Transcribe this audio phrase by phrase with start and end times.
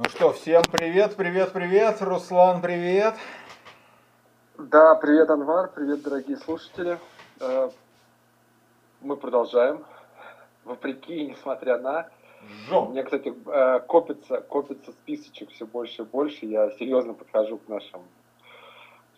[0.00, 2.00] Ну что, всем привет, привет, привет.
[2.00, 3.16] Руслан, привет.
[4.56, 7.00] Да, привет, Анвар, привет, дорогие слушатели.
[7.40, 7.68] Э,
[9.00, 9.84] мы продолжаем.
[10.64, 12.08] Вопреки, несмотря на...
[12.48, 12.86] Жжем.
[12.86, 16.46] У меня, кстати, э, копится, копится списочек все больше и больше.
[16.46, 18.02] Я серьезно подхожу к нашим,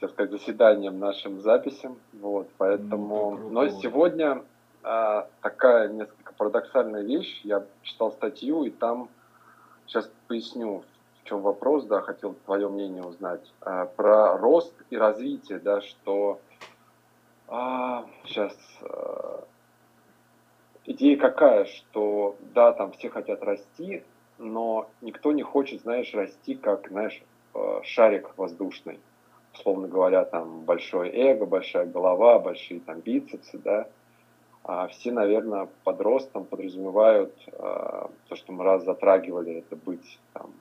[0.01, 1.99] так сказать, заседаниям, нашим записям.
[2.15, 3.37] Вот, поэтому...
[3.37, 4.43] Ну, Но сегодня
[4.83, 7.43] э, такая несколько парадоксальная вещь.
[7.45, 9.11] Я читал статью, и там
[9.91, 10.85] Сейчас поясню,
[11.21, 13.53] в чем вопрос, да, хотел твое мнение узнать.
[13.61, 16.39] А, про рост и развитие, да, что
[17.49, 19.43] а, сейчас а,
[20.85, 24.05] идея какая, что да, там все хотят расти,
[24.39, 27.21] но никто не хочет, знаешь, расти как, знаешь,
[27.53, 29.01] а, шарик воздушный.
[29.55, 33.89] Условно говоря, там большое эго, большая голова, большие там бицепсы, да,
[34.91, 40.53] все, наверное, под ростом подразумевают а, то, что мы раз затрагивали, это быть там,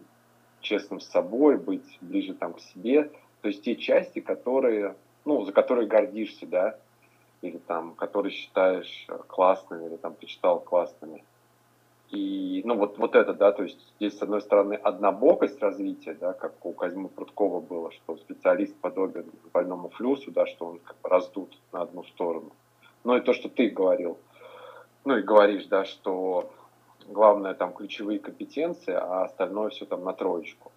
[0.62, 3.12] честным с собой, быть ближе там, к себе.
[3.42, 6.78] То есть те части, которые, ну, за которые гордишься, да,
[7.42, 11.24] или там, которые считаешь классными, или там почитал классными.
[12.10, 16.34] И, ну, вот, вот это, да, то есть здесь, с одной стороны, однобокость развития, да,
[16.34, 21.10] как у Казьмы Прудкова было, что специалист подобен больному флюсу, да, что он как бы
[21.10, 22.52] раздут на одну сторону.
[23.04, 24.18] Ну и то, что ты говорил,
[25.06, 26.52] ну и говоришь, да, что
[27.08, 30.72] главное там ключевые компетенции, а остальное все там на троечку.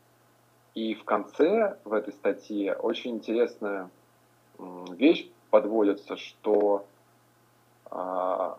[0.74, 3.90] И в конце в этой статье очень интересная
[4.58, 6.86] вещь подводится, что
[7.86, 8.58] а,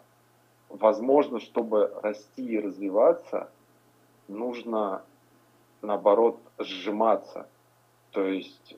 [0.69, 3.49] возможно, чтобы расти и развиваться,
[4.27, 5.01] нужно
[5.81, 7.47] наоборот сжиматься.
[8.11, 8.75] То есть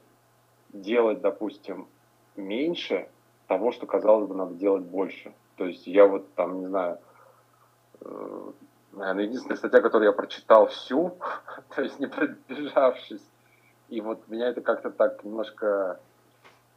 [0.72, 1.88] делать, допустим,
[2.38, 3.10] меньше,
[3.48, 5.34] того, что, казалось бы, надо делать больше.
[5.58, 7.00] То есть я вот там, не знаю,
[8.02, 8.52] э,
[8.94, 11.18] наверное, единственная статья, которую я прочитал всю,
[11.76, 13.26] то есть не пробежавшись,
[13.90, 16.00] и вот меня это как-то так немножко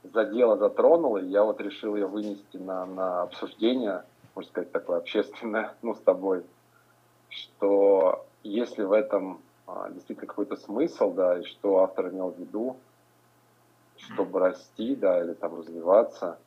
[0.03, 4.05] задело, затронуло, и я вот решил ее вынести на, на обсуждение,
[4.35, 6.45] можно сказать, такое общественное, ну, с тобой,
[7.29, 12.77] что если в этом а, действительно какой-то смысл, да, и что автор имел в виду,
[13.97, 16.39] чтобы расти, да, или там развиваться,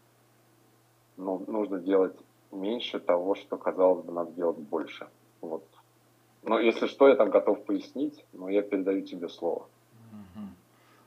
[1.17, 2.15] ну, нужно делать
[2.51, 5.07] меньше того, что, казалось бы, надо делать больше.
[5.41, 5.63] Вот.
[6.43, 9.67] Но если что, я там готов пояснить, но я передаю тебе слово.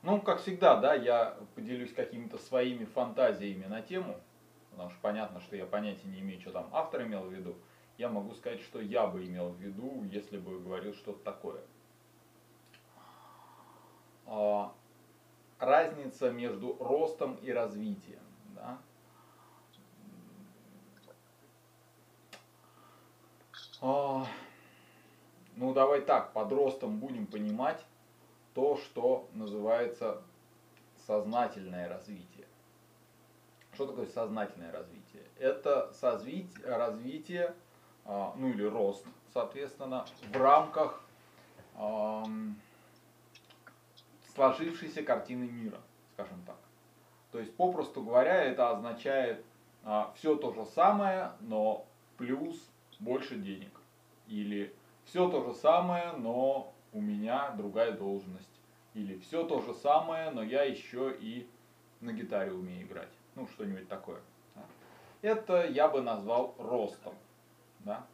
[0.04, 4.16] Ну, как всегда, да, я поделюсь какими-то своими фантазиями на тему,
[4.70, 7.56] потому что понятно, что я понятия не имею, что там автор имел в виду.
[7.96, 11.62] Я могу сказать, что я бы имел в виду, если бы говорил что-то такое.
[14.26, 14.74] А,
[15.58, 18.20] разница между ростом и развитием.
[18.54, 18.78] Да?
[23.73, 23.73] А,
[25.56, 27.84] ну, давай так, под ростом будем понимать
[28.54, 30.22] то, что называется
[31.06, 32.46] сознательное развитие.
[33.74, 35.22] Что такое сознательное развитие?
[35.38, 37.54] Это созвить, развитие,
[38.06, 41.00] а, ну или рост, соответственно, в рамках
[44.34, 45.80] сложившейся картины мира,
[46.14, 46.56] скажем так.
[47.32, 49.44] То есть, попросту говоря, это означает
[49.82, 51.84] а, все то же самое, но
[52.16, 52.56] плюс
[53.04, 53.80] больше денег.
[54.26, 58.60] Или все то же самое, но у меня другая должность.
[58.94, 61.48] Или все то же самое, но я еще и
[62.00, 63.12] на гитаре умею играть.
[63.34, 64.20] Ну, что-нибудь такое.
[65.22, 67.14] Это я бы назвал ростом.
[67.80, 68.06] Да?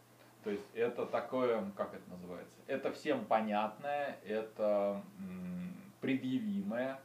[0.42, 2.56] То есть это такое, как это называется?
[2.66, 5.02] Это всем понятное, это
[6.00, 6.98] предъявимое,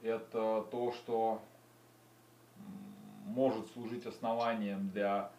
[0.00, 1.42] это то, что
[3.26, 5.30] может служить основанием для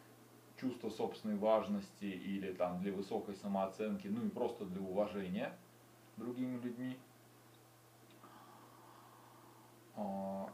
[0.60, 5.54] чувство собственной важности или там для высокой самооценки, ну и просто для уважения
[6.18, 6.98] другими людьми.
[9.96, 10.50] А,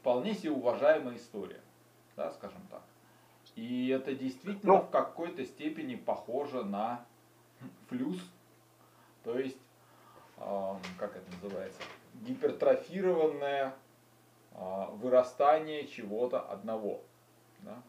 [0.00, 1.60] вполне себе уважаемая история,
[2.16, 2.82] да, скажем так.
[3.56, 7.04] И это действительно ну, в какой-то степени похоже на
[7.88, 8.20] флюс,
[9.22, 9.58] то есть,
[10.36, 11.80] как это называется,
[12.14, 13.74] гипертрофированное
[14.52, 17.02] а, вырастание чего-то одного.
[17.60, 17.82] Да?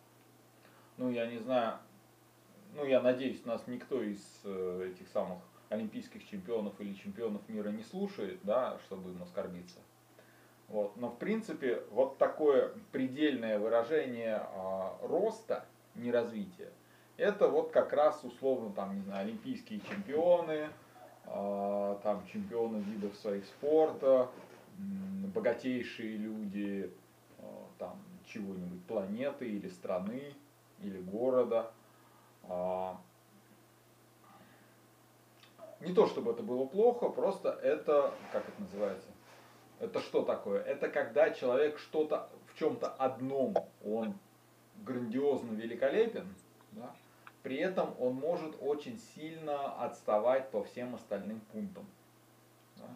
[0.98, 1.78] Ну, я не знаю,
[2.76, 5.40] ну, я надеюсь, нас никто из э, этих самых
[5.70, 9.80] олимпийских чемпионов или чемпионов мира не слушает, да, чтобы им оскорбиться.
[10.68, 10.98] Вот.
[10.98, 15.66] Но в принципе вот такое предельное выражение э, роста,
[15.96, 16.72] не развития,
[17.18, 20.70] это вот как раз условно там, не знаю, олимпийские чемпионы,
[21.26, 24.30] э, там чемпионы видов своих спорта,
[25.34, 26.92] богатейшие люди
[27.38, 27.44] э,
[27.78, 30.34] там чего-нибудь планеты или страны,
[30.82, 31.72] или города.
[32.44, 32.98] А,
[35.80, 39.08] не то чтобы это было плохо, просто это, как это называется,
[39.80, 40.62] это что такое?
[40.62, 43.56] Это когда человек что-то в чем-то одном,
[43.86, 44.16] он
[44.84, 46.28] грандиозно великолепен,
[46.72, 46.94] да?
[47.44, 51.86] при этом он может очень сильно отставать по всем остальным пунктам.
[52.78, 52.88] Да?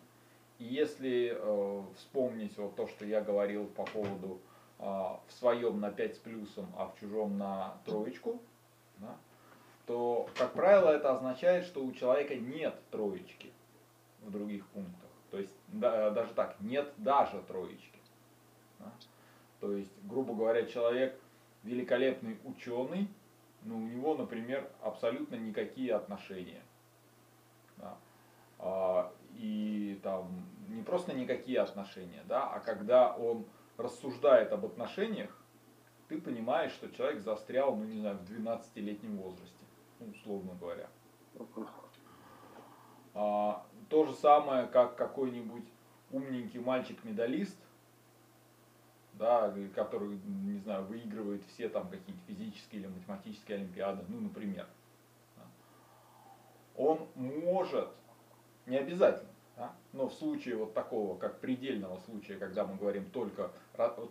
[0.58, 4.40] И если э, вспомнить вот то, что я говорил по поводу
[4.80, 8.42] в своем на 5 с плюсом, а в чужом на троечку,
[8.98, 9.16] да,
[9.86, 13.52] то, как правило, это означает, что у человека нет троечки
[14.22, 15.10] в других пунктах.
[15.32, 18.00] То есть да, даже так, нет даже троечки.
[18.80, 18.92] Да?
[19.60, 21.20] То есть, грубо говоря, человек
[21.64, 23.08] великолепный ученый,
[23.64, 26.62] но у него, например, абсолютно никакие отношения.
[27.78, 27.98] Да?
[28.60, 30.28] А, и там
[30.68, 33.46] не просто никакие отношения, да, а когда он
[33.80, 35.36] рассуждает об отношениях,
[36.10, 39.66] ты понимаешь, что человек застрял, ну не знаю, в 12-летнем возрасте,
[40.00, 40.90] ну, условно говоря.
[43.14, 45.66] А, то же самое, как какой-нибудь
[46.12, 47.58] умненький мальчик-медалист,
[49.14, 54.68] да, который, не знаю, выигрывает все там какие-то физические или математические олимпиады, ну, например.
[56.76, 57.90] Он может,
[58.66, 63.52] не обязательно, да, но в случае вот такого, как предельного случая, когда мы говорим только,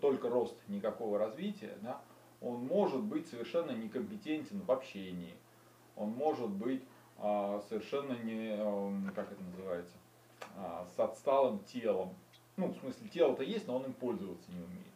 [0.02, 2.02] только рост, никакого развития, да,
[2.42, 5.34] он может быть совершенно некомпетентен в общении,
[5.96, 6.84] он может быть
[7.16, 9.96] а, совершенно не, эм, как это называется,
[10.54, 12.14] а, с отсталым телом.
[12.58, 14.86] Ну, в смысле, тело-то есть, но он им пользоваться не умеет.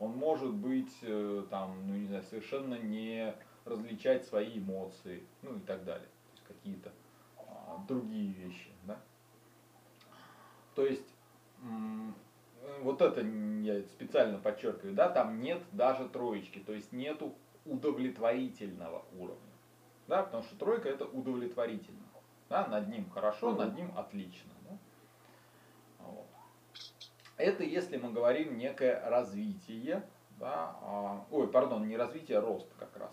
[0.00, 5.60] Он может быть э, там, ну не знаю, совершенно не различать свои эмоции, ну и
[5.60, 6.06] так далее.
[6.06, 6.92] То есть какие-то
[7.36, 8.70] а, другие вещи.
[10.78, 11.12] То есть
[12.82, 17.34] вот это я специально подчеркиваю, да, там нет даже троечки, то есть нету
[17.64, 19.50] удовлетворительного уровня.
[20.06, 22.06] Да, потому что тройка это удовлетворительно.
[22.48, 24.52] Да, над ним хорошо, над ним отлично.
[24.68, 24.78] Да?
[25.98, 26.26] Вот.
[27.36, 30.08] Это если мы говорим некое развитие,
[30.38, 33.10] да, а, ой, пардон, не развитие, а рост как раз.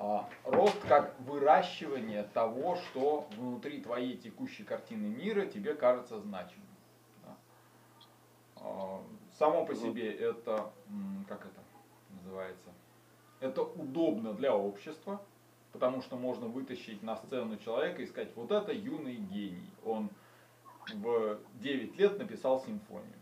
[0.00, 6.68] А, рост как выращивание того, что внутри твоей текущей картины мира тебе кажется значимым.
[8.54, 9.02] А,
[9.38, 10.70] само по себе это,
[11.28, 11.60] как это
[12.10, 12.70] называется,
[13.40, 15.20] это удобно для общества,
[15.72, 20.10] потому что можно вытащить на сцену человека и сказать, вот это юный гений, он
[20.94, 23.18] в 9 лет написал симфонию.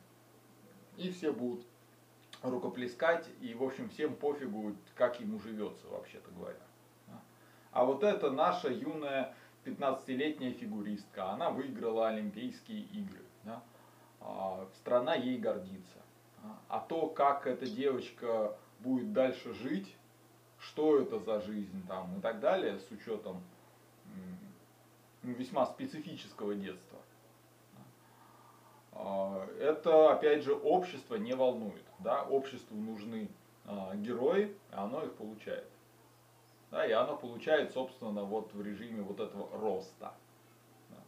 [0.98, 1.64] И все будут
[2.42, 6.65] рукоплескать, и, в общем, всем пофигу, как ему живется, вообще-то говоря.
[7.76, 9.34] А вот это наша юная
[9.66, 13.20] 15-летняя фигуристка, она выиграла Олимпийские игры.
[13.44, 13.62] Да?
[14.22, 15.98] А, страна ей гордится.
[16.70, 19.94] А то, как эта девочка будет дальше жить,
[20.58, 23.42] что это за жизнь там и так далее, с учетом
[25.22, 26.98] весьма специфического детства.
[28.92, 31.84] А, это, опять же, общество не волнует.
[31.98, 32.22] Да?
[32.22, 33.28] Обществу нужны
[33.66, 35.68] а, герои, и оно их получает.
[36.76, 40.12] Да, и оно получает, собственно, вот в режиме вот этого роста.
[40.90, 41.02] Да.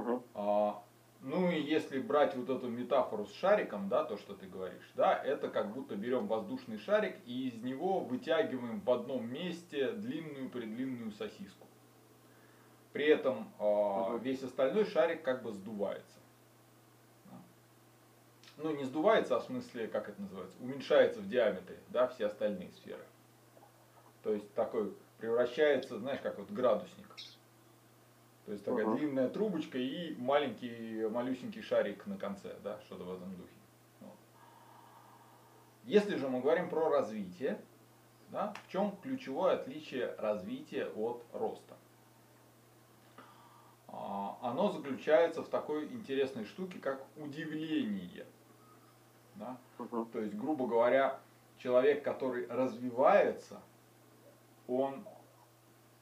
[0.00, 0.24] Угу.
[0.34, 0.82] А,
[1.20, 5.14] ну и если брать вот эту метафору с шариком, да, то, что ты говоришь, да,
[5.14, 11.68] это как будто берем воздушный шарик и из него вытягиваем в одном месте длинную-предлинную сосиску.
[12.92, 16.18] При этом э, весь остальной шарик как бы сдувается.
[18.56, 22.72] Ну, не сдувается, а в смысле, как это называется, уменьшается в диаметре, да, все остальные
[22.72, 23.04] сферы.
[24.22, 27.06] То есть такой превращается, знаешь, как вот градусник.
[28.46, 28.98] То есть такая uh-huh.
[28.98, 33.52] длинная трубочка и маленький, малюсенький шарик на конце, да, что-то в этом духе.
[34.00, 34.16] Вот.
[35.84, 37.60] Если же мы говорим про развитие,
[38.30, 41.76] да, в чем ключевое отличие развития от роста?
[43.86, 48.26] А, оно заключается в такой интересной штуке, как удивление.
[49.36, 49.58] Да?
[49.78, 50.10] Uh-huh.
[50.10, 51.20] То есть, грубо говоря,
[51.58, 53.60] человек, который развивается,
[54.70, 55.04] он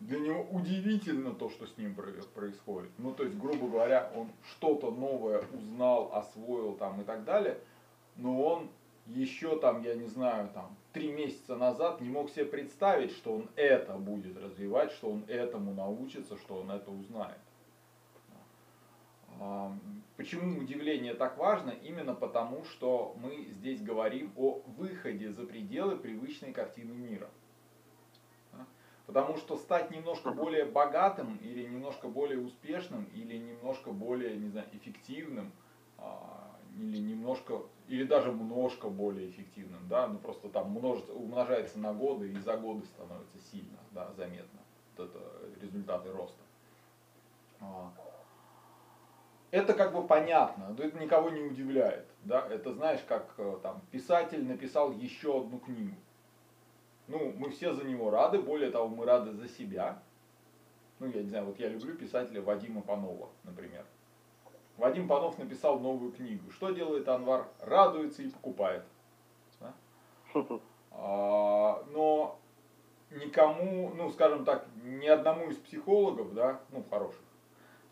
[0.01, 2.91] для него удивительно то, что с ним происходит.
[2.99, 7.59] Ну, то есть, грубо говоря, он что-то новое узнал, освоил там и так далее,
[8.17, 8.69] но он
[9.07, 13.49] еще там, я не знаю, там, три месяца назад не мог себе представить, что он
[13.57, 17.39] это будет развивать, что он этому научится, что он это узнает.
[20.17, 21.71] Почему удивление так важно?
[21.71, 27.31] Именно потому, что мы здесь говорим о выходе за пределы привычной картины мира.
[29.09, 34.67] Потому что стать немножко более богатым или немножко более успешным или немножко более, не знаю,
[34.75, 35.50] эффективным
[35.97, 41.95] а, или немножко, или даже немножко более эффективным, да, ну просто там множится, умножается на
[41.95, 44.61] годы и за годы становится сильно, да, заметно.
[44.99, 45.19] Вот это
[45.62, 46.43] результаты роста.
[47.62, 47.91] А,
[49.50, 52.07] это как бы понятно, но это никого не удивляет.
[52.25, 52.47] Да?
[52.50, 55.97] Это знаешь, как э, там писатель написал еще одну книгу.
[57.09, 60.00] Ну, мы все за него рады, более того, мы рады за себя.
[60.99, 63.85] Ну, я не знаю, вот я люблю писателя Вадима Панова, например.
[64.77, 66.50] Вадим Панов написал новую книгу.
[66.50, 67.49] Что делает Анвар?
[67.61, 68.85] Радуется и покупает.
[69.61, 69.75] Да?
[71.00, 72.41] А, но
[73.11, 77.21] никому, ну, скажем так, ни одному из психологов, да, ну, хороших,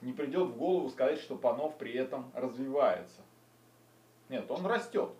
[0.00, 3.20] не придет в голову сказать, что Панов при этом развивается.
[4.28, 5.11] Нет, он растет.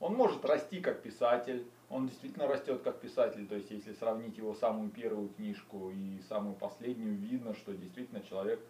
[0.00, 4.54] Он может расти как писатель, он действительно растет как писатель, то есть если сравнить его
[4.54, 8.60] самую первую книжку и самую последнюю, видно, что действительно человек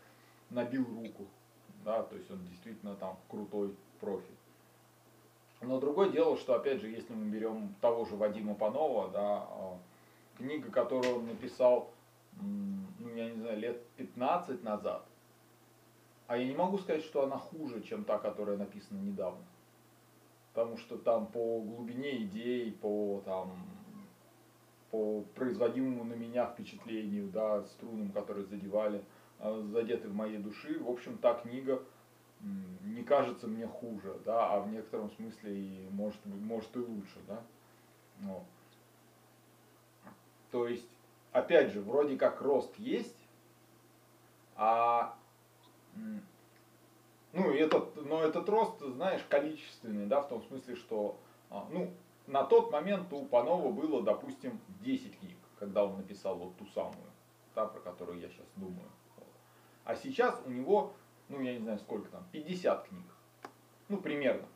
[0.50, 1.26] набил руку,
[1.84, 4.32] да, то есть он действительно там крутой профи.
[5.60, 9.78] Но другое дело, что опять же, если мы берем того же Вадима Панова, да, а,
[10.36, 11.90] книга, которую он написал,
[12.40, 15.04] ну, я не знаю, лет 15 назад,
[16.28, 19.42] а я не могу сказать, что она хуже, чем та, которая написана недавно.
[20.58, 23.64] Потому что там по глубине идей, по там
[24.90, 29.04] по производимому на меня впечатлению, да, струнам, которые задевали,
[29.38, 31.80] а, задеты в моей души, в общем, та книга
[32.40, 37.40] не кажется мне хуже, да, а в некотором смысле и может, может и лучше, да.
[38.22, 38.42] Вот.
[40.50, 40.90] То есть,
[41.30, 43.28] опять же, вроде как рост есть,
[44.56, 45.16] а
[47.38, 51.18] ну, этот, но этот рост, знаешь, количественный, да, в том смысле, что,
[51.50, 51.92] а, ну,
[52.26, 57.10] на тот момент у Панова было, допустим, 10 книг, когда он написал вот ту самую,
[57.54, 58.88] та, про которую я сейчас думаю.
[59.84, 60.92] А сейчас у него,
[61.28, 63.06] ну, я не знаю сколько там, 50 книг.
[63.88, 64.46] Ну, примерно.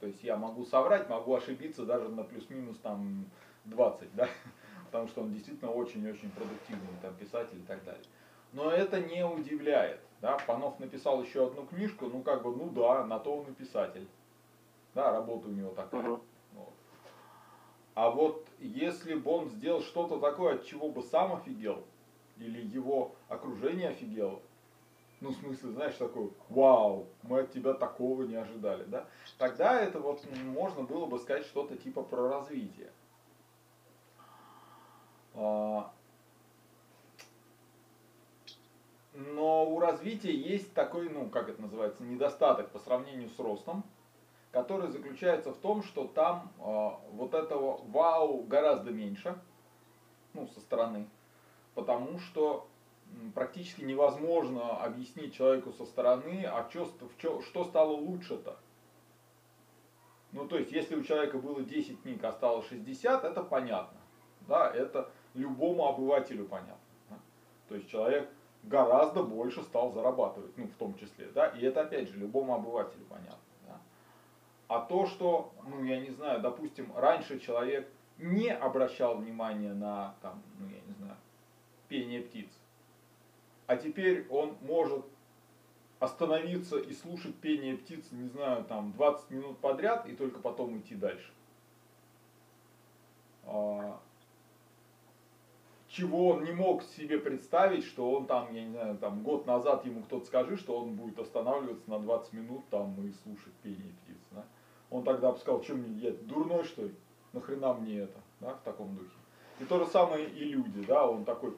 [0.00, 3.26] То есть я могу соврать, могу ошибиться даже на плюс-минус там
[3.66, 4.28] 20, да,
[4.86, 8.02] потому что он действительно очень-очень продуктивный там писатель и так далее.
[8.52, 10.00] Но это не удивляет.
[10.20, 10.38] Да?
[10.46, 14.08] Панов написал еще одну книжку, ну как бы, ну да, на то он и писатель.
[14.94, 16.02] Да, работа у него такая.
[16.02, 16.20] Uh-huh.
[16.52, 16.72] Вот.
[17.94, 21.84] А вот если бы он сделал что-то такое, от чего бы сам офигел,
[22.38, 24.40] или его окружение офигело,
[25.20, 29.06] ну, в смысле, знаешь, такой, вау, мы от тебя такого не ожидали, да,
[29.38, 32.90] тогда это вот можно было бы сказать что-то типа про развитие.
[35.34, 35.92] А,
[39.20, 43.84] но у развития есть такой, ну, как это называется, недостаток по сравнению с ростом,
[44.50, 49.38] который заключается в том, что там э, вот этого вау гораздо меньше,
[50.32, 51.06] ну, со стороны,
[51.74, 52.66] потому что
[53.34, 58.56] практически невозможно объяснить человеку со стороны, а чё, чё, что стало лучше-то.
[60.32, 63.98] Ну, то есть, если у человека было 10 книг, а стало 60, это понятно.
[64.42, 66.78] Да, это любому обывателю понятно.
[67.08, 67.18] Да?
[67.68, 68.30] То есть, человек
[68.62, 73.04] гораздо больше стал зарабатывать, ну, в том числе, да, и это, опять же, любому обывателю
[73.08, 73.80] понятно, да.
[74.68, 77.88] А то, что, ну, я не знаю, допустим, раньше человек
[78.18, 81.16] не обращал внимания на, там, ну, я не знаю,
[81.88, 82.48] пение птиц,
[83.66, 85.04] а теперь он может
[85.98, 90.94] остановиться и слушать пение птиц, не знаю, там, 20 минут подряд, и только потом идти
[90.94, 91.30] дальше.
[96.00, 99.84] Чего он не мог себе представить, что он там, я не знаю, там год назад
[99.84, 104.16] ему кто-то скажи, что он будет останавливаться на 20 минут там и слушать пение птиц.
[104.30, 104.46] Да?
[104.88, 106.94] Он тогда бы сказал, что мне, я дурной что ли,
[107.34, 109.10] нахрена мне это, да, в таком духе.
[109.60, 111.54] И то же самое и люди, да, он такой,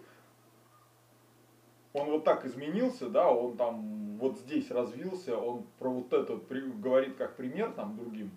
[1.92, 7.14] он вот так изменился, да, он там вот здесь развился, он про вот это говорит
[7.14, 8.32] как пример там другим.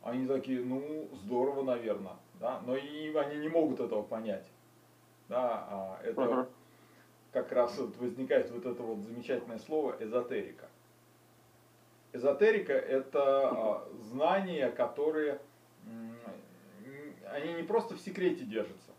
[0.00, 4.51] Они такие, ну, здорово, наверное, да, но и они не могут этого понять
[5.32, 6.48] да, а это uh-huh.
[7.32, 10.68] как раз вот возникает вот это вот замечательное слово эзотерика.
[12.12, 15.40] Эзотерика это а, знания, которые
[17.30, 18.92] они не просто в секрете держатся,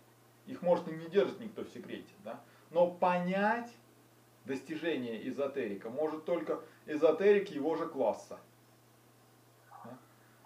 [0.48, 2.40] их может и не держит никто в секрете, да,
[2.72, 3.72] но понять
[4.46, 8.40] достижение эзотерика может только эзотерик его же класса.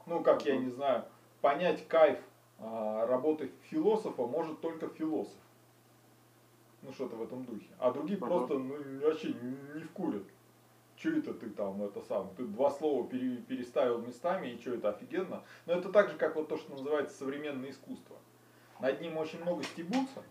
[0.05, 1.05] Ну, как я не знаю,
[1.39, 2.19] понять кайф
[2.59, 5.33] а, работы философа может только философ.
[6.81, 7.67] Ну что-то в этом духе.
[7.79, 8.27] А другие ага.
[8.27, 9.33] просто ну, вообще
[9.73, 10.23] не вкурят.
[10.95, 14.89] Что это ты там, это сам, ты два слова пере, переставил местами, и что это
[14.89, 15.43] офигенно.
[15.67, 18.17] Но это так же, как вот то, что называется современное искусство.
[18.79, 20.23] Над ним очень много стебутся,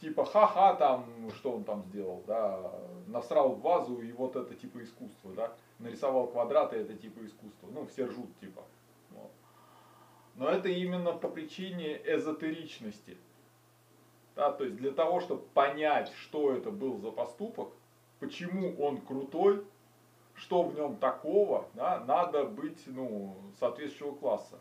[0.00, 2.72] типа ха-ха там, что он там сделал, да,
[3.06, 7.86] насрал в вазу и вот это типа искусство, да, нарисовал квадраты, это типа искусство, ну
[7.86, 8.62] все ржут типа.
[9.10, 9.30] Вот.
[10.36, 13.18] Но это именно по причине эзотеричности.
[14.36, 17.70] Да, то есть для того, чтобы понять, что это был за поступок,
[18.20, 19.64] почему он крутой,
[20.34, 24.58] что в нем такого, да, надо быть, ну, соответствующего класса.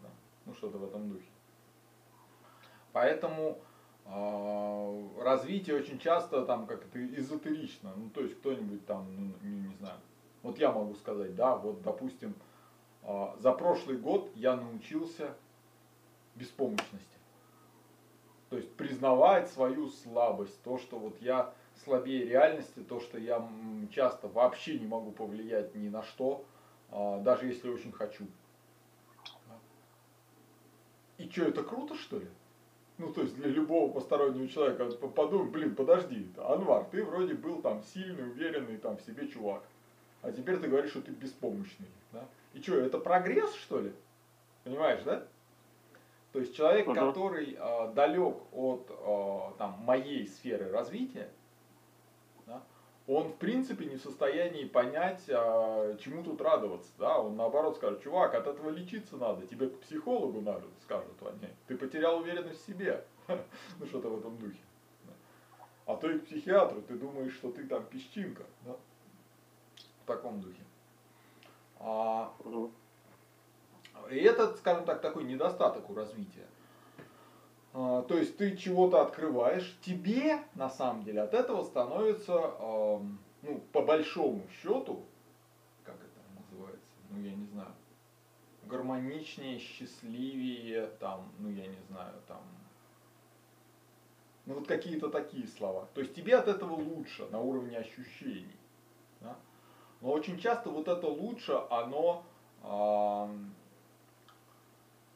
[0.00, 0.08] Да,
[0.44, 1.26] ну, что-то в этом духе.
[2.92, 3.58] Поэтому
[4.04, 7.92] э, развитие очень часто там как-то эзотерично.
[7.96, 9.98] Ну, то есть кто-нибудь там, ну, не, не знаю.
[10.42, 12.34] Вот я могу сказать, да, вот, допустим,
[13.02, 15.34] э, за прошлый год я научился
[16.36, 17.17] беспомощности.
[18.98, 23.48] Признавать свою слабость, то, что вот я слабее реальности, то, что я
[23.92, 26.44] часто вообще не могу повлиять ни на что,
[26.90, 28.26] а, даже если очень хочу.
[31.16, 32.26] И что, это круто, что ли?
[32.98, 37.84] Ну, то есть для любого постороннего человека подумай, блин, подожди, Анвар, ты вроде был там
[37.84, 39.62] сильный, уверенный там в себе чувак.
[40.22, 41.86] А теперь ты говоришь, что ты беспомощный.
[42.12, 42.26] Да?
[42.52, 43.92] И что, это прогресс, что ли?
[44.64, 45.24] Понимаешь, да?
[46.38, 46.94] То есть человек, угу.
[46.94, 51.28] который э, далек от э, там, моей сферы развития,
[52.46, 52.62] да,
[53.08, 56.92] он в принципе не в состоянии понять, э, чему тут радоваться.
[56.96, 57.18] Да?
[57.18, 61.52] Он наоборот скажет, чувак, от этого лечиться надо, тебе к психологу надо, скажут они.
[61.66, 63.04] Ты потерял уверенность в себе.
[63.26, 64.60] ну что-то в этом духе.
[65.86, 68.44] А то и к психиатру, ты думаешь, что ты там песчинка.
[68.64, 68.76] Да?
[70.04, 70.62] В таком духе.
[71.80, 72.32] А,
[74.10, 76.46] и это, скажем так, такой недостаток у развития.
[77.72, 82.32] А, то есть ты чего-то открываешь, тебе на самом деле от этого становится,
[83.42, 85.04] ну, по большому счету,
[85.84, 87.72] как это называется, ну я не знаю,
[88.64, 92.40] гармоничнее, счастливее, там, ну я не знаю, там,
[94.46, 95.88] ну вот какие-то такие слова.
[95.94, 98.56] То есть тебе от этого лучше на уровне ощущений.
[99.20, 99.36] Да?
[100.00, 102.24] Но очень часто вот это лучше, оно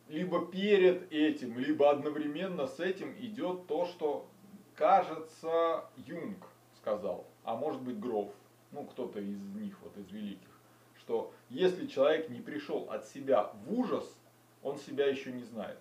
[0.09, 4.29] либо перед этим, либо одновременно с этим идет то, что,
[4.75, 6.39] кажется, Юнг
[6.77, 8.31] сказал, а может быть Гроф,
[8.73, 10.49] ну кто-то из них, вот из великих,
[10.99, 14.05] что если человек не пришел от себя в ужас,
[14.63, 15.79] он себя еще не знает.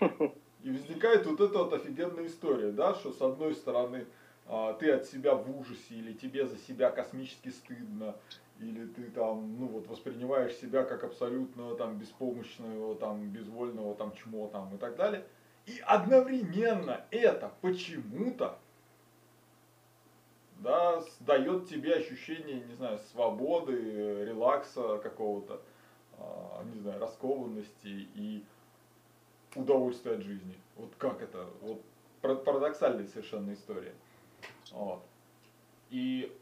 [0.00, 4.06] И возникает вот эта вот офигенная история, да, что с одной стороны
[4.46, 8.16] а, ты от себя в ужасе, или тебе за себя космически стыдно,
[8.60, 14.48] или ты там, ну вот воспринимаешь себя как абсолютно там беспомощного, там безвольного, там чмо
[14.48, 15.24] там и так далее.
[15.66, 18.58] И одновременно это почему-то
[20.58, 25.60] да, дает тебе ощущение, не знаю, свободы, релакса какого-то,
[26.18, 28.44] а, не знаю, раскованности и
[29.54, 30.54] удовольствия от жизни.
[30.76, 31.46] Вот как это?
[31.60, 31.82] Вот
[32.20, 33.94] парадоксальная совершенно история.
[34.72, 35.02] Вот.
[35.90, 36.34] И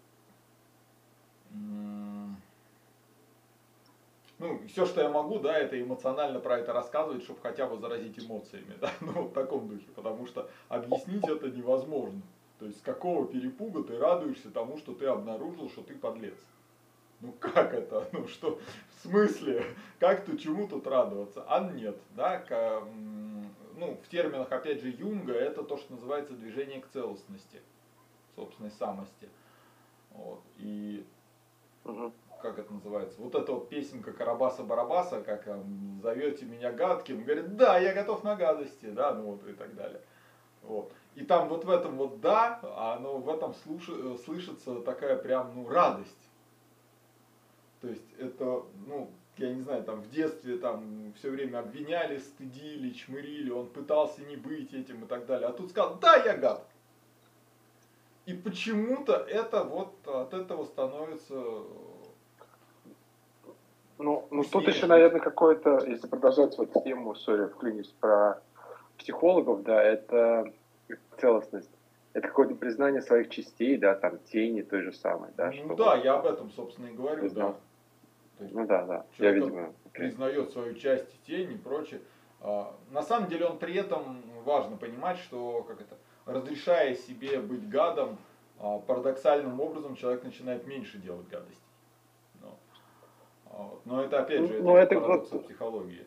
[4.42, 8.18] ну, все, что я могу, да, это эмоционально про это рассказывать, чтобы хотя бы заразить
[8.18, 12.20] эмоциями, да, ну, в таком духе, потому что объяснить это невозможно.
[12.58, 16.38] То есть, с какого перепуга ты радуешься тому, что ты обнаружил, что ты подлец?
[17.20, 18.08] Ну, как это?
[18.12, 18.58] Ну, что,
[18.96, 19.64] в смысле?
[20.00, 21.44] Как ты чему тут радоваться?
[21.48, 22.82] А нет, да, к,
[23.76, 27.60] ну, в терминах, опять же, Юнга, это то, что называется движение к целостности,
[28.34, 29.28] собственной самости.
[30.10, 31.04] Вот, и
[31.84, 33.20] Как это называется?
[33.20, 35.46] Вот эта вот песенка Карабаса-Барабаса, как
[36.02, 40.00] зовете меня гадким, говорит, да, я готов на гадости, да, ну вот и так далее.
[40.62, 40.92] Вот.
[41.14, 43.90] И там вот в этом вот да, оно в этом слуш...
[44.24, 46.30] слышится такая прям, ну, радость.
[47.80, 52.90] То есть это, ну, я не знаю, там в детстве там все время обвиняли, стыдили,
[52.90, 55.48] чмырили, он пытался не быть этим и так далее.
[55.48, 56.66] А тут сказал, да, я гад.
[58.26, 61.35] И почему-то это вот от этого становится...
[63.98, 68.40] Ну, ну тут еще, наверное, какое-то, если продолжать вот тему, сори, вклинюсь про
[68.98, 70.52] психологов, да, это
[71.18, 71.70] целостность.
[72.12, 75.50] Это какое-то признание своих частей, да, там, тени той же самой, да.
[75.64, 77.54] Ну да, я об этом, собственно, и говорю, да.
[78.38, 79.72] есть, ну да, да, я, видимо.
[79.92, 82.00] Признает свою часть тени и прочее.
[82.40, 87.68] А, на самом деле он при этом важно понимать, что как это, разрешая себе быть
[87.68, 88.18] гадом,
[88.58, 91.58] а, парадоксальным образом человек начинает меньше делать гадостей.
[92.40, 92.58] Но,
[93.46, 96.06] а, но это опять же, ну, это, это вот, психологии.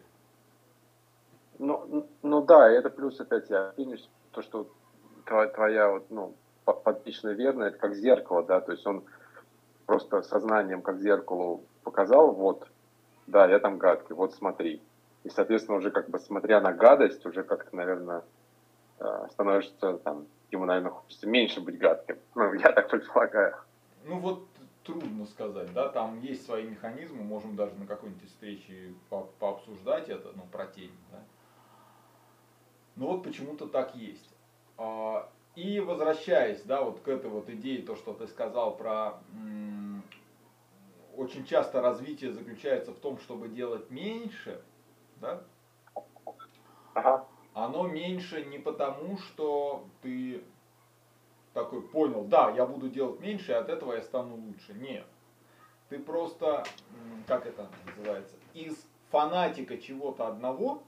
[1.57, 4.69] Ну, ну да, это плюс опять я финиш, то, что
[5.25, 9.03] твоя, твоя вот, ну, подпично верно, это как зеркало, да, то есть он
[9.85, 12.67] просто сознанием как зеркалу показал, вот,
[13.27, 14.81] да, я там гадкий, вот смотри.
[15.23, 18.23] И, соответственно, уже как бы смотря на гадость, уже как-то, наверное,
[18.99, 22.17] Э, становишься там, ему, наверное, хочется меньше быть гадким.
[22.35, 23.55] Ну, я так предполагаю.
[24.03, 24.47] Ну вот
[24.83, 30.31] трудно сказать, да, там есть свои механизмы, можем даже на какой-нибудь встрече по пообсуждать это,
[30.35, 31.19] ну, про тень, да.
[32.95, 34.29] Но вот почему-то так есть.
[34.77, 39.19] А, И возвращаясь, да, вот к этой вот идее, то, что ты сказал про
[41.17, 44.61] очень часто развитие заключается в том, чтобы делать меньше,
[45.21, 45.41] да?
[46.93, 47.25] Ага.
[47.55, 50.43] Оно меньше не потому, что ты
[51.53, 54.73] такой понял, да, я буду делать меньше, и от этого я стану лучше.
[54.73, 55.05] Нет.
[55.87, 56.65] Ты просто,
[57.27, 60.83] как это называется, из фанатика чего-то одного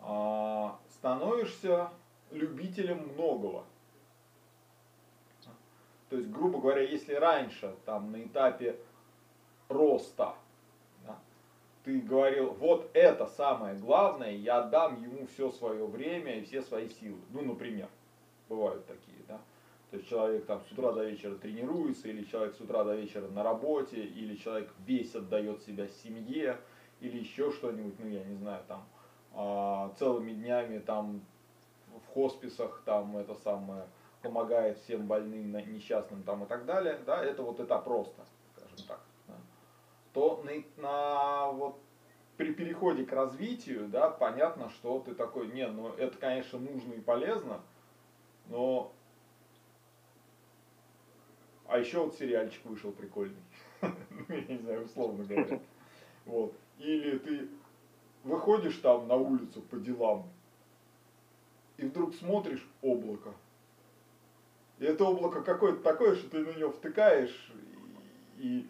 [0.00, 1.92] а, становишься
[2.32, 3.64] любителем многого.
[6.10, 8.80] То есть, грубо говоря, если раньше, там, на этапе
[9.68, 10.34] роста,
[11.84, 16.88] ты говорил, вот это самое главное, я дам ему все свое время и все свои
[16.88, 17.18] силы.
[17.30, 17.88] Ну, например,
[18.48, 19.40] бывают такие, да.
[19.90, 23.28] То есть человек там с утра до вечера тренируется, или человек с утра до вечера
[23.28, 26.58] на работе, или человек весь отдает себя семье,
[27.00, 28.84] или еще что-нибудь, ну я не знаю, там
[29.34, 31.20] а, целыми днями там
[31.88, 33.86] в хосписах, там это самое,
[34.22, 38.22] помогает всем больным, несчастным там и так далее, да, это вот это просто,
[38.56, 39.00] скажем так,
[40.12, 41.78] то на, на вот
[42.36, 47.00] при переходе к развитию, да, понятно, что ты такой, не, ну это, конечно, нужно и
[47.00, 47.60] полезно,
[48.48, 48.92] но
[51.66, 53.42] а еще вот сериальчик вышел прикольный.
[53.80, 55.60] Я не знаю, условно говоря.
[56.26, 56.54] Вот.
[56.78, 57.48] Или ты
[58.24, 60.28] выходишь там на улицу по делам,
[61.78, 63.32] и вдруг смотришь облако.
[64.78, 67.52] И это облако какое-то такое, что ты на него втыкаешь,
[68.38, 68.68] и, и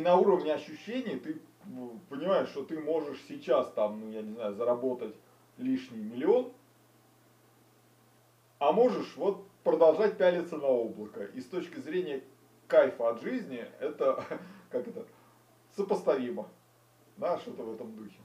[0.00, 4.54] на уровне ощущений ты ну, понимаешь, что ты можешь сейчас там, ну я не знаю,
[4.54, 5.14] заработать
[5.56, 6.52] лишний миллион,
[8.58, 11.24] а можешь вот продолжать пялиться на облако.
[11.24, 12.22] И с точки зрения
[12.66, 14.24] кайфа от жизни, это,
[14.70, 15.06] как это,
[15.76, 16.48] сопоставимо.
[17.16, 18.18] Да, что-то в этом духе.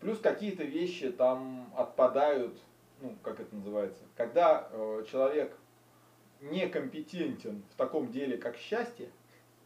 [0.00, 2.58] Плюс какие-то вещи там отпадают,
[3.00, 5.56] ну, как это называется, когда э, человек
[6.40, 9.10] некомпетентен в таком деле, как счастье,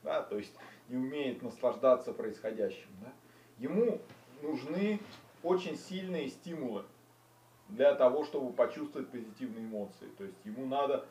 [0.07, 0.55] да, то есть
[0.89, 3.13] не умеет наслаждаться происходящим, да,
[3.59, 4.01] ему
[4.41, 5.01] нужны
[5.43, 6.85] очень сильные стимулы
[7.69, 10.07] для того, чтобы почувствовать позитивные эмоции.
[10.17, 11.05] То есть ему надо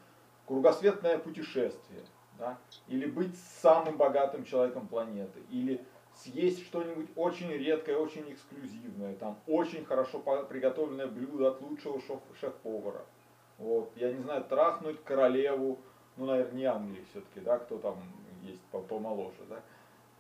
[0.48, 2.02] кругосветное путешествие,
[2.40, 9.38] да, или быть самым богатым человеком планеты, или съесть что-нибудь очень редкое, очень эксклюзивное, там
[9.46, 12.00] очень хорошо приготовленное блюдо от лучшего
[12.40, 13.06] шеф-повара.
[13.58, 15.80] Вот, я не знаю, трахнуть королеву,
[16.16, 18.02] ну, наверное, не Англии все-таки, да, кто там
[18.46, 19.62] есть помоложе, да.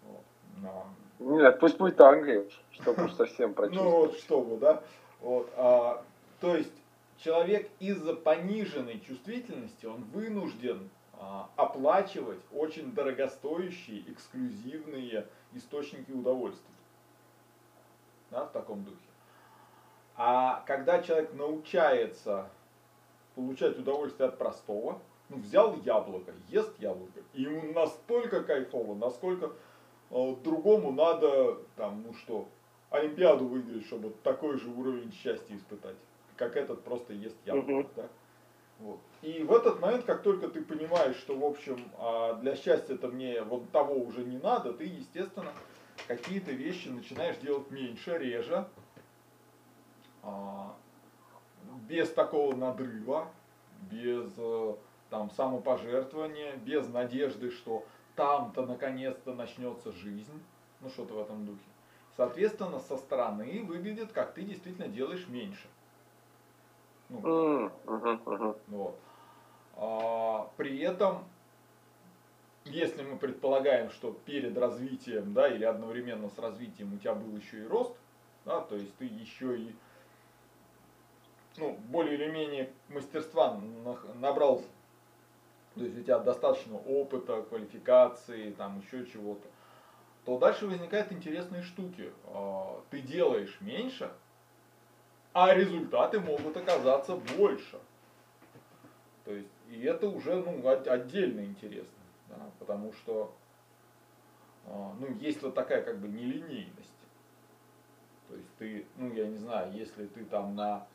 [0.03, 0.23] Вот,
[0.57, 0.87] но...
[1.19, 3.93] Нет, пусть будет Англия, чтобы уж совсем прочувствовать.
[3.93, 4.83] Ну, вот, чтобы, да.
[5.21, 6.03] Вот, а,
[6.39, 6.73] то есть,
[7.17, 16.75] человек из-за пониженной чувствительности, он вынужден а, оплачивать очень дорогостоящие, эксклюзивные источники удовольствия.
[18.31, 18.97] Да, в таком духе.
[20.17, 22.49] А когда человек научается
[23.35, 29.51] получать удовольствие от простого, ну, взял яблоко, ест яблоко, и ему настолько кайфово, насколько
[30.11, 32.47] э, другому надо, там, ну что,
[32.89, 35.95] Олимпиаду выиграть, чтобы такой же уровень счастья испытать,
[36.35, 37.89] как этот просто ест яблоко.
[37.95, 38.07] Да?
[38.79, 38.99] Вот.
[39.21, 43.41] И в этот момент, как только ты понимаешь, что, в общем, а, для счастья-то мне
[43.41, 45.51] вот того уже не надо, ты, естественно,
[46.07, 48.67] какие-то вещи начинаешь делать меньше, реже,
[50.23, 50.75] а,
[51.87, 53.29] без такого надрыва,
[53.89, 54.29] без
[55.09, 60.43] там самопожертвования, без надежды, что там-то наконец-то начнется жизнь,
[60.81, 61.65] ну что-то в этом духе.
[62.15, 65.67] Соответственно, со стороны выглядит, как ты действительно делаешь меньше.
[67.09, 68.59] Ну, mm.
[68.67, 68.99] Вот.
[69.75, 71.25] А, при этом,
[72.63, 77.63] если мы предполагаем, что перед развитием, да, или одновременно с развитием у тебя был еще
[77.63, 77.95] и рост,
[78.45, 79.75] да, то есть ты еще и
[81.57, 83.61] ну, более или менее мастерства
[84.15, 84.61] набрал,
[85.75, 89.47] то есть у тебя достаточно опыта, квалификации, там еще чего-то,
[90.23, 92.11] то дальше возникают интересные штуки.
[92.27, 94.11] А, ты делаешь меньше,
[95.33, 97.77] а результаты могут оказаться больше.
[99.25, 103.33] То есть, и это уже ну, отдельно интересно, да, потому что
[104.67, 106.93] а, ну, есть вот такая как бы нелинейность.
[108.29, 110.87] То есть ты, ну я не знаю, если ты там на,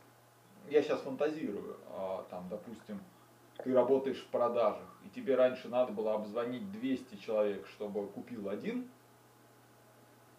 [0.68, 3.00] я сейчас фантазирую, а, там, допустим,
[3.62, 8.88] ты работаешь в продажах, и тебе раньше надо было обзвонить 200 человек, чтобы купил один,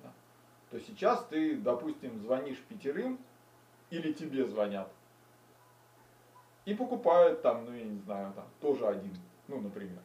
[0.04, 0.12] да,
[0.70, 3.20] то сейчас ты, допустим, звонишь пятерым,
[3.90, 4.90] или тебе звонят.
[6.66, 9.16] И покупают там, ну я не знаю, там тоже один,
[9.48, 10.02] ну например.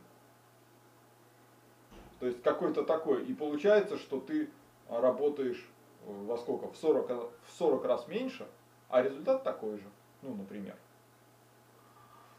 [2.18, 3.24] То есть какой-то такой.
[3.26, 4.50] И получается, что ты
[4.88, 5.68] работаешь
[6.04, 6.68] во сколько?
[6.68, 8.46] В 40, в 40 раз меньше,
[8.88, 9.88] а результат такой же.
[10.22, 10.76] Ну, например.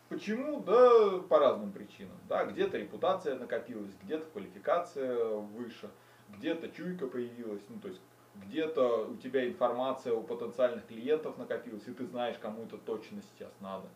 [0.10, 0.62] Почему?
[0.62, 2.18] Да по разным причинам.
[2.30, 5.90] Да, где-то репутация накопилась, где-то квалификация выше,
[6.30, 8.02] где-то чуйка появилась, ну то есть
[8.36, 13.52] где-то у тебя информация у потенциальных клиентов накопилась, и ты знаешь, кому это точно сейчас
[13.60, 13.88] надо.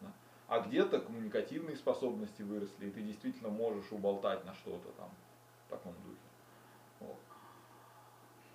[0.00, 0.12] Да.
[0.48, 5.10] А где-то коммуникативные способности выросли, и ты действительно можешь уболтать на что-то там
[5.66, 6.18] в таком духе.
[7.00, 7.16] Вот.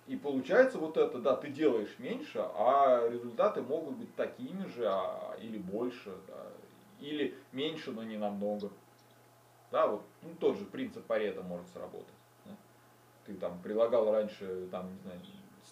[0.06, 5.36] И получается вот это, да, ты делаешь меньше, а результаты могут быть такими же, а,
[5.40, 6.52] или больше, да,
[7.02, 8.70] или меньше, но не намного.
[9.70, 12.14] Да, вот ну, тот же принцип Парета может сработать.
[12.44, 12.52] Да?
[13.26, 15.20] Ты там прилагал раньше, там, не знаю,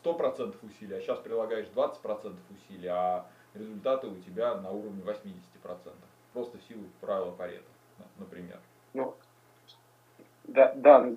[0.02, 5.92] 100% усилий, а сейчас прилагаешь 20% усилий, а результаты у тебя на уровне 80%.
[6.32, 7.64] Просто в силу правила Парета,
[8.18, 8.58] например.
[8.94, 9.14] Ну,
[10.44, 11.12] да, да,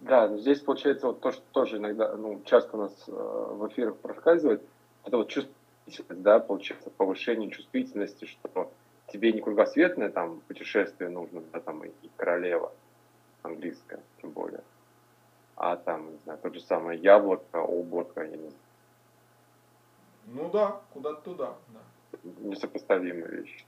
[0.00, 3.96] да, здесь получается вот то, что тоже иногда, ну, часто у нас э, в эфирах
[3.98, 4.62] проскальзывает,
[5.04, 5.52] это вот чувство
[5.90, 8.72] чувствительность, да, получается, повышение чувствительности, что
[9.08, 12.72] тебе не кругосветное там путешествие нужно, да, там и, и королева
[13.42, 14.62] английская, тем более,
[15.56, 18.54] а там, не знаю, тот же самое яблоко, облако, я не знаю.
[20.26, 21.80] Ну да, куда-то туда, да.
[22.40, 23.64] Несопоставимые вещи.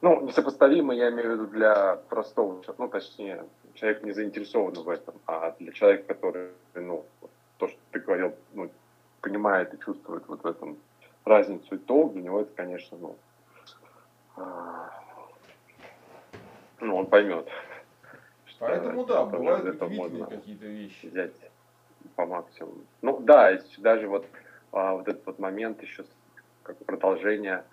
[0.00, 3.44] Ну, несопоставимо я имею в виду для простого, ну, точнее,
[3.74, 7.04] человек не заинтересован в этом, а для человека, который, ну,
[7.58, 8.70] то, что ты говорил, ну,
[9.20, 10.76] понимает и чувствует вот в этом
[11.24, 13.16] разницу и то, для него это, конечно, ну,
[14.36, 14.90] а,
[16.80, 17.48] ну он поймет.
[18.58, 21.06] Поэтому да, бывают удивительные какие-то вещи.
[21.06, 21.32] Взять
[22.14, 22.82] по максимуму.
[23.00, 24.26] Ну да, даже вот,
[24.70, 26.04] а, вот этот вот момент еще
[26.62, 27.64] как продолжение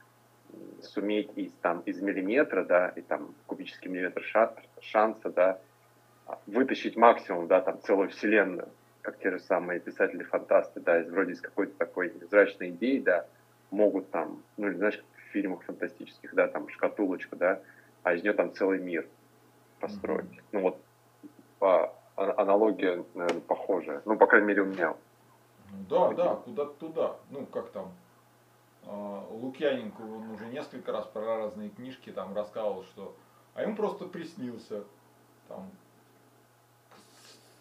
[0.81, 4.23] суметь из, там, из миллиметра, да, и там кубический миллиметр
[4.81, 5.59] шанса, да,
[6.47, 8.69] вытащить максимум, да, там целую вселенную,
[9.01, 13.25] как те же самые писатели-фантасты, да, из вроде из какой-то такой невзрачной идеи, да,
[13.71, 17.61] могут там, ну, знаешь, как в фильмах фантастических, да, там шкатулочка, да,
[18.03, 19.07] а из нее там целый мир
[19.79, 20.25] построить.
[20.25, 20.43] Mm-hmm.
[20.53, 20.81] Ну вот
[21.59, 24.01] по, а, аналогия, наверное, похожая.
[24.05, 24.95] Ну, по крайней мере, у меня.
[25.89, 27.15] Да, да, куда-то туда.
[27.29, 27.91] Ну, как там,
[28.85, 33.15] а, Лукьяненко, он уже несколько раз про разные книжки там рассказывал, что
[33.53, 34.83] а ему просто приснился
[35.47, 35.69] там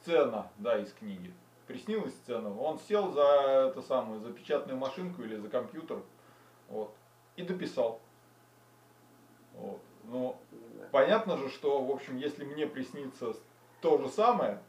[0.03, 1.33] сцена, да, из книги
[1.68, 6.02] приснилась сцена, он сел за это самое, за печатную машинку или за компьютер,
[6.68, 6.92] вот,
[7.37, 8.00] и дописал.
[9.52, 9.81] Вот.
[10.04, 10.37] Ну,
[10.90, 13.37] понятно же, что, в общем, если мне приснится
[13.83, 14.61] то же самое,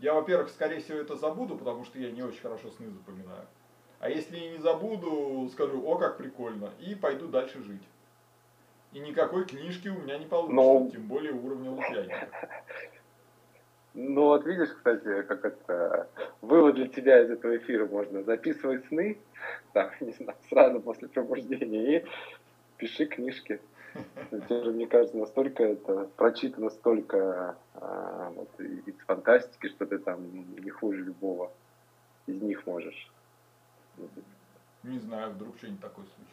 [0.00, 3.46] я, во-первых, скорее всего, это забуду, потому что я не очень хорошо сны запоминаю.
[4.00, 7.82] А если и не забуду, скажу, о, как прикольно, и пойду дальше жить.
[8.92, 10.90] И никакой книжки у меня не получится, Но...
[10.90, 12.28] тем более уровня Лукьяненко.
[13.94, 16.08] Ну вот видишь, кстати, как это
[16.40, 18.22] вывод для тебя из этого эфира можно.
[18.22, 19.18] Записывай сны,
[19.72, 22.04] там, не знаю, сразу после пробуждения и
[22.78, 23.60] пиши книжки.
[24.30, 30.20] Тебе же, мне кажется, настолько это прочитано столько а, вот, из фантастики, что ты там
[30.58, 31.52] не хуже любого
[32.26, 33.10] из них можешь.
[34.82, 36.32] Не знаю, вдруг что-нибудь такое случится.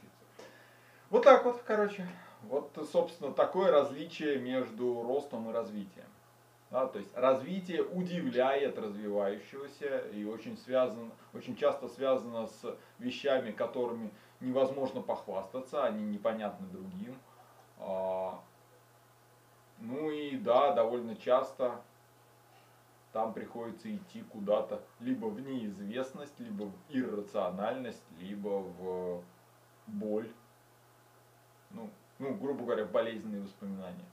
[1.10, 2.08] Вот так вот, короче.
[2.44, 6.06] Вот, собственно, такое различие между ростом и развитием.
[6.72, 14.12] Да, то есть развитие удивляет развивающегося и очень, связан, очень часто связано с вещами, которыми
[14.40, 17.16] невозможно похвастаться, они непонятны другим.
[17.80, 18.40] А,
[19.80, 21.82] ну и да, довольно часто
[23.14, 29.24] там приходится идти куда-то либо в неизвестность, либо в иррациональность, либо в
[29.88, 30.32] боль.
[31.72, 34.06] Ну, ну грубо говоря, болезненные воспоминания.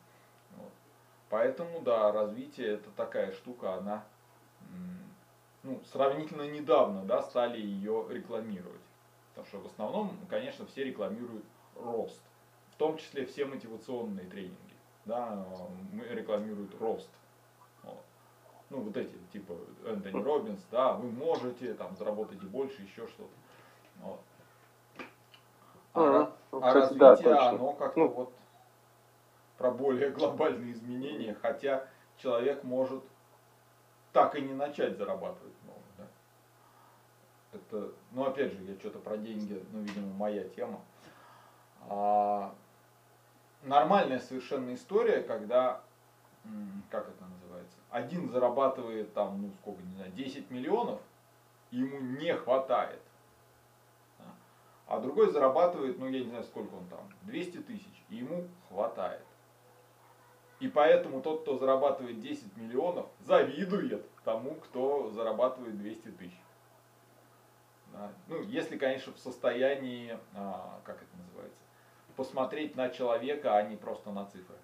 [1.29, 4.05] Поэтому, да, развитие это такая штука, она
[5.67, 8.81] ну, сравнительно недавно да, стали ее рекламировать.
[9.31, 12.23] Потому что в основном, конечно, все рекламируют рост.
[12.71, 14.57] В том числе все мотивационные тренинги.
[15.05, 15.45] Да,
[16.11, 17.11] рекламируют рост.
[17.83, 18.03] Вот.
[18.71, 23.31] Ну, вот эти, типа Энтони Робинс, да, вы можете, там, заработать больше, еще что-то.
[24.03, 24.21] Вот.
[25.95, 28.33] А, а, а развитие, да, оно как-то ну, вот
[29.59, 31.87] про более глобальные изменения, хотя
[32.19, 33.03] человек может
[34.13, 35.83] так и не начать зарабатывать много.
[35.99, 36.05] Да?
[37.53, 40.81] Это, ну опять же, я что-то про деньги, ну, видимо, моя тема.
[41.89, 42.55] А,
[43.63, 45.83] нормальная совершенно история, когда,
[46.91, 51.01] как это называется, один зарабатывает там, ну сколько, не знаю, 10 миллионов,
[51.71, 53.03] и ему не хватает.
[54.87, 59.26] А другой зарабатывает, ну я не знаю, сколько он там, 200 тысяч, и ему хватает.
[60.61, 66.41] И поэтому тот, кто зарабатывает 10 миллионов, завидует тому, кто зарабатывает 200 тысяч.
[67.93, 68.11] Да.
[68.29, 71.61] Ну, если, конечно, в состоянии, а, как это называется,
[72.17, 74.57] посмотреть на человека, а не просто на цифры.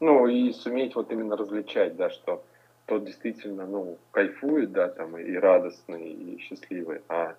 [0.00, 2.44] Ну и суметь вот именно различать, да, что
[2.86, 7.34] тот действительно, ну, кайфует, да, там, и радостный, и счастливый, а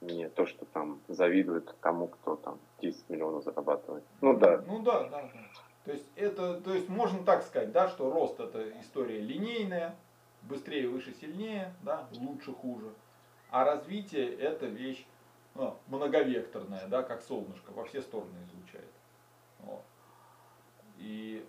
[0.00, 4.04] не то, что там завидует тому, кто там 10 миллионов зарабатывает.
[4.20, 4.62] Ну да.
[4.66, 5.30] Ну да, да.
[5.84, 9.96] То есть это, то есть можно так сказать, да, что рост это история линейная,
[10.42, 12.92] быстрее, выше, сильнее, да, лучше, хуже.
[13.50, 15.06] А развитие это вещь
[15.54, 18.92] ну, многовекторная, да, как солнышко, во все стороны излучает.
[19.60, 19.82] Вот.
[20.98, 21.44] И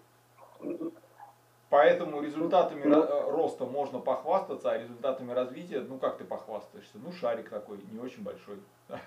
[1.70, 6.98] поэтому результатами ну, роста можно похвастаться, а результатами развития, ну как ты похвастаешься?
[7.04, 8.60] Ну шарик такой, не очень большой.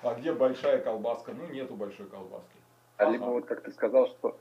[0.00, 1.32] А где большая колбаска?
[1.32, 2.56] Ну нету большой колбаски.
[2.98, 3.10] А ага.
[3.10, 4.38] либо вот как ты сказал, что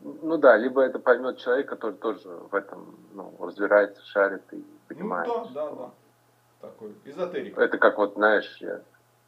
[0.00, 5.28] ну да, либо это поймет человек, который тоже в этом ну, разбирается, шарит и понимает.
[5.28, 5.90] Ну да, да, да.
[6.62, 7.58] Такой эзотерик.
[7.58, 8.80] Это как вот, знаешь, я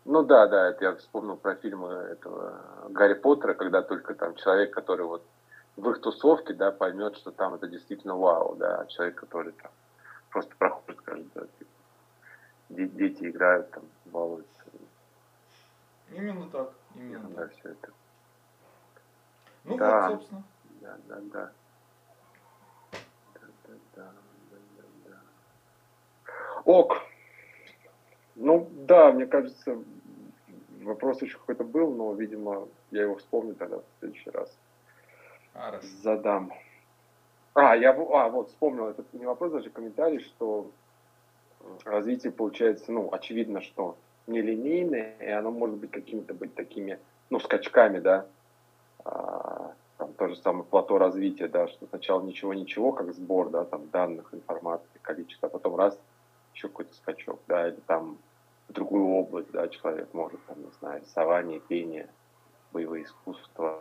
[0.09, 4.73] ну да, да, это я вспомнил про фильмы этого Гарри Поттера, когда только там человек,
[4.73, 5.23] который вот
[5.79, 9.71] в их тусовке, да, поймет, что там это действительно вау, да, человек, который там
[10.31, 11.71] просто проходит, скажет, да, типа,
[12.69, 14.65] дети играют, там, балуются.
[16.11, 17.53] Именно так, именно да, так.
[17.53, 17.93] все это.
[19.65, 20.43] Ну да, вот, собственно.
[20.81, 21.53] Да, да, да.
[23.35, 26.63] Да, да, да, да, да.
[26.65, 26.97] Ок.
[28.35, 29.79] Ну да, мне кажется,
[30.81, 34.51] вопрос еще какой-то был, но, видимо, я его вспомню тогда в следующий раз.
[35.59, 35.87] Хорошо.
[36.03, 36.53] Задам.
[37.55, 40.71] А, я а, вот вспомнил, это не вопрос, даже комментарий, что
[41.85, 43.97] развитие получается, ну, очевидно, что
[44.29, 46.99] нелинейное, и оно может быть какими-то быть такими,
[47.31, 48.27] ну, скачками, да,
[49.05, 53.89] а, там то же самое плато развития, да, что сначала ничего-ничего, как сбор, да, там
[53.91, 55.99] данных, информации, количество, а потом раз,
[56.55, 58.19] еще какой-то скачок, да, или там
[58.69, 62.09] в другую область, да, человек может, там, не знаю, рисование, пение,
[62.73, 63.81] боевые искусства.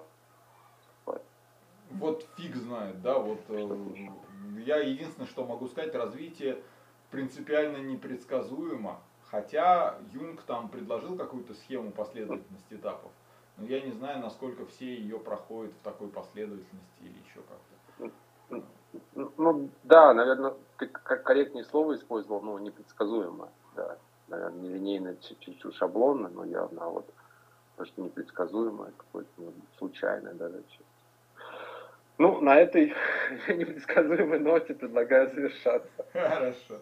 [1.91, 4.09] Вот фиг знает, да, вот э,
[4.65, 6.61] я единственное, что могу сказать, развитие
[7.11, 13.11] принципиально непредсказуемо, хотя Юнг там предложил какую-то схему последовательности этапов,
[13.57, 18.63] но я не знаю, насколько все ее проходят в такой последовательности или еще как-то.
[19.35, 23.97] Ну да, наверное, ты корректнее слово использовал, но непредсказуемо, да
[24.27, 27.05] наверное, нелинейно, чуть-чуть шаблонно, но явно вот
[27.75, 30.63] то, что непредсказуемое, какое-то ну, случайное даже.
[32.17, 32.87] Ну, на этой
[33.47, 36.05] непредсказуемой ноте предлагаю завершаться.
[36.13, 36.81] Хорошо.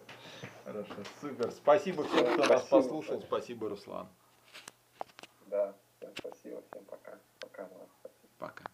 [0.64, 1.52] Хорошо, супер.
[1.52, 3.22] Спасибо всем, кто нас послушал.
[3.22, 4.08] Спасибо, Руслан.
[5.48, 7.20] Да, всем спасибо, всем пока.
[7.40, 7.70] Пока,
[8.40, 8.66] Пока.